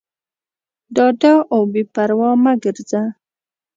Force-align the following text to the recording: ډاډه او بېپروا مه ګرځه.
ډاډه 0.95 1.33
او 1.53 1.61
بېپروا 1.71 2.29
مه 2.43 2.53
ګرځه. 2.63 3.01